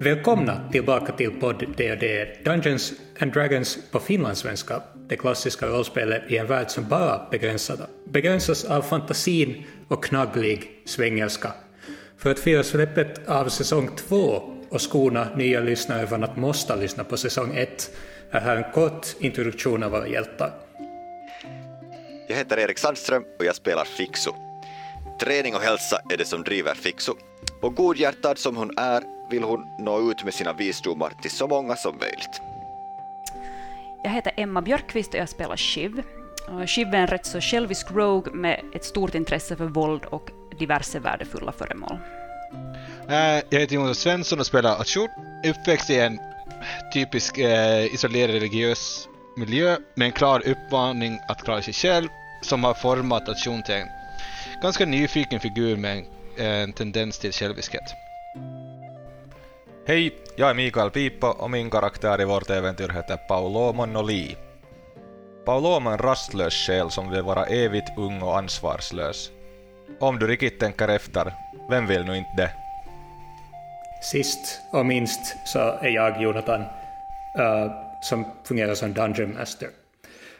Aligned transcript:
Välkomna 0.00 0.68
tillbaka 0.72 1.12
till 1.12 1.30
podd 1.30 1.64
D&D 1.76 2.36
Dungeons 2.44 2.92
and 3.20 3.32
Dragons 3.32 3.78
på 3.90 4.00
finlandssvenska, 4.00 4.82
det 5.08 5.16
klassiska 5.16 5.66
rollspelet 5.66 6.22
i 6.28 6.36
en 6.36 6.46
värld 6.46 6.70
som 6.70 6.88
bara 6.88 7.26
begränsas 8.06 8.64
av 8.64 8.82
fantasin 8.82 9.64
och 9.88 10.04
knagglig 10.04 10.82
svengelska. 10.84 11.52
För 12.16 12.30
att 12.30 12.40
fira 12.40 12.62
släppet 12.62 13.28
av 13.28 13.48
säsong 13.48 13.90
två 13.96 14.42
och 14.68 14.80
skona 14.80 15.28
nya 15.36 15.60
lyssnare 15.60 16.06
från 16.06 16.24
att 16.24 16.36
måste 16.36 16.76
lyssna 16.76 17.04
på 17.04 17.16
säsong 17.16 17.56
ett 17.56 17.90
är 18.30 18.40
här 18.40 18.56
en 18.56 18.72
kort 18.72 19.06
introduktion 19.18 19.82
av 19.82 19.90
våra 19.90 20.08
hjältar. 20.08 20.50
Jag 22.28 22.36
heter 22.36 22.58
Erik 22.58 22.78
Sandström 22.78 23.24
och 23.38 23.44
jag 23.44 23.54
spelar 23.54 23.84
Fixu. 23.84 24.30
Träning 25.24 25.54
och 25.54 25.60
hälsa 25.60 26.00
är 26.10 26.16
det 26.16 26.24
som 26.24 26.42
driver 26.42 26.74
Fixu. 26.74 27.12
Och 27.60 27.74
godhjärtad 27.74 28.38
som 28.38 28.56
hon 28.56 28.78
är 28.78 29.02
vill 29.30 29.42
hon 29.42 29.66
nå 29.78 30.10
ut 30.10 30.24
med 30.24 30.34
sina 30.34 30.52
visdomar 30.52 31.12
till 31.22 31.30
så 31.30 31.48
många 31.48 31.76
som 31.76 31.98
möjligt. 31.98 32.40
Jag 34.04 34.10
heter 34.10 34.32
Emma 34.36 34.62
Björkqvist 34.62 35.14
och 35.14 35.20
jag 35.20 35.28
spelar 35.28 35.56
Shiv. 35.56 36.02
Shiv 36.66 36.94
är 36.94 36.98
en 36.98 37.06
rätt 37.06 37.26
så 37.26 37.40
självisk 37.40 37.90
rogue 37.90 38.32
med 38.32 38.60
ett 38.74 38.84
stort 38.84 39.14
intresse 39.14 39.56
för 39.56 39.64
våld 39.64 40.04
och 40.04 40.30
diverse 40.58 40.98
värdefulla 40.98 41.52
föremål. 41.52 41.98
Eh, 43.08 43.42
jag 43.50 43.60
heter 43.60 43.74
Jonas 43.74 43.98
Svensson 43.98 44.40
och 44.40 44.46
spelar 44.46 44.80
Ashur. 44.80 45.08
Uppväxt 45.46 45.90
i 45.90 45.98
en 45.98 46.20
typisk 46.94 47.38
eh, 47.38 47.94
isolerad 47.94 48.30
religiös 48.30 49.08
miljö 49.36 49.76
med 49.94 50.06
en 50.06 50.12
klar 50.12 50.42
uppmaning 50.48 51.18
att 51.28 51.42
klara 51.42 51.62
sig 51.62 51.74
själv 51.74 52.08
som 52.40 52.64
har 52.64 52.74
format 52.74 53.28
Ashur 53.28 53.62
till 53.62 53.74
en 53.74 54.01
ganska 54.62 54.86
nyfiken 54.86 55.40
figur 55.40 55.76
med 55.76 55.98
en, 55.98 56.46
en 56.46 56.72
tendens 56.72 57.18
till 57.18 57.32
själviskhet. 57.32 57.94
Hej, 59.86 60.14
jag 60.36 60.50
är 60.50 60.54
Mikael 60.54 60.90
Piippo 60.90 61.26
och 61.26 61.50
min 61.50 61.70
karaktär 61.70 62.20
i 62.20 62.24
vårt 62.24 62.50
äventyr 62.50 62.88
heter 62.88 63.16
Paulomo 63.16 63.86
Noli. 63.86 64.36
Paulomo 65.44 65.90
är 65.90 65.92
en 65.92 65.98
rastlös 65.98 66.54
själ 66.54 66.90
som 66.90 67.10
vill 67.10 67.22
vara 67.22 67.46
evigt 67.46 67.88
ung 67.96 68.22
och 68.22 68.38
ansvarslös. 68.38 69.30
Om 70.00 70.18
du 70.18 70.26
riktigt 70.26 70.60
tänker 70.60 70.88
efter, 70.88 71.32
vem 71.70 71.86
vill 71.86 72.04
nu 72.04 72.16
inte 72.16 72.30
det? 72.36 72.50
Sist 74.02 74.60
och 74.72 74.86
minst 74.86 75.36
så 75.44 75.58
är 75.58 75.88
jag 75.88 76.22
Jonathan, 76.22 76.60
uh, 76.60 77.72
som 78.00 78.26
fungerar 78.44 78.74
som 78.74 78.92
Dungeon 78.92 79.34
Master. 79.34 79.68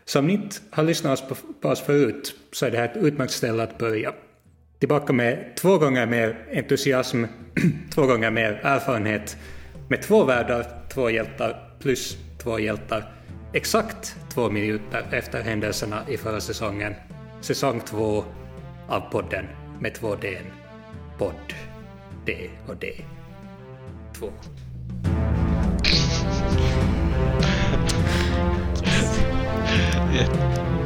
Så 0.05 0.19
om 0.19 0.27
ni 0.27 0.33
inte 0.33 0.57
har 0.71 0.83
lyssnat 0.83 1.33
på 1.61 1.69
oss 1.69 1.81
förut 1.81 2.35
så 2.53 2.67
är 2.67 2.71
det 2.71 2.79
här 2.79 2.85
ett 2.85 2.97
utmärkt 2.97 3.33
ställe 3.33 3.63
att 3.63 3.79
börja. 3.79 4.13
Tillbaka 4.79 5.13
med 5.13 5.57
två 5.57 5.79
gånger 5.79 6.07
mer 6.07 6.49
entusiasm, 6.53 7.25
två 7.95 8.07
gånger 8.07 8.31
mer 8.31 8.61
erfarenhet, 8.63 9.37
med 9.89 10.03
två 10.03 10.25
världar, 10.25 10.67
två 10.95 11.11
hjältar 11.11 11.77
plus 11.81 12.17
två 12.43 12.59
hjältar, 12.59 13.13
exakt 13.53 14.17
två 14.35 14.51
minuter 14.51 15.07
efter 15.11 15.43
händelserna 15.43 16.03
i 16.09 16.17
förra 16.17 16.41
säsongen. 16.41 16.95
Säsong 17.41 17.81
två 17.81 18.25
av 18.89 19.01
podden 19.01 19.45
med 19.81 19.95
två 19.95 20.15
D. 20.15 20.39
Podd. 21.19 21.55
D 22.27 22.51
och 22.69 22.77
D. 22.77 23.05
Två. 24.19 24.33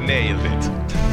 Nailed 0.06 0.38
it. 0.46 1.05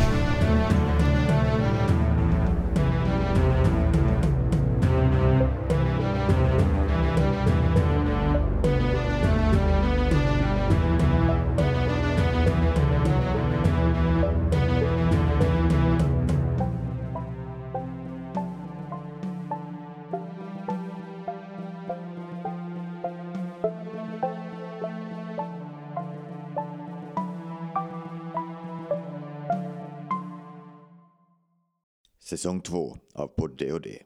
Säsong 32.33 32.61
2 32.61 32.97
av 33.13 33.27
Podd 33.27 33.57
D&D 33.57 34.03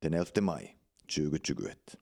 den 0.00 0.14
11 0.14 0.40
maj 0.40 0.76
2021. 1.16 1.96